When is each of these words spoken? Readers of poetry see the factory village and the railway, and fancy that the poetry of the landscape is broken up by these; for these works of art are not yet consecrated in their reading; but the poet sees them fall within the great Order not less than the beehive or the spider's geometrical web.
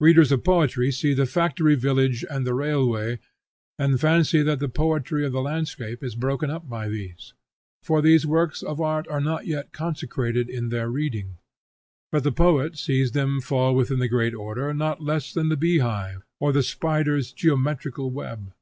Readers 0.00 0.30
of 0.30 0.44
poetry 0.44 0.92
see 0.92 1.14
the 1.14 1.24
factory 1.24 1.74
village 1.74 2.26
and 2.28 2.46
the 2.46 2.52
railway, 2.52 3.18
and 3.78 3.98
fancy 3.98 4.42
that 4.42 4.58
the 4.58 4.68
poetry 4.68 5.24
of 5.24 5.32
the 5.32 5.40
landscape 5.40 6.04
is 6.04 6.14
broken 6.14 6.50
up 6.50 6.68
by 6.68 6.90
these; 6.90 7.32
for 7.82 8.02
these 8.02 8.26
works 8.26 8.62
of 8.62 8.82
art 8.82 9.08
are 9.08 9.18
not 9.18 9.46
yet 9.46 9.72
consecrated 9.72 10.50
in 10.50 10.68
their 10.68 10.90
reading; 10.90 11.38
but 12.10 12.22
the 12.22 12.30
poet 12.32 12.76
sees 12.76 13.12
them 13.12 13.40
fall 13.40 13.74
within 13.74 13.98
the 13.98 14.08
great 14.08 14.34
Order 14.34 14.74
not 14.74 15.00
less 15.00 15.32
than 15.32 15.48
the 15.48 15.56
beehive 15.56 16.22
or 16.38 16.52
the 16.52 16.62
spider's 16.62 17.32
geometrical 17.32 18.10
web. 18.10 18.52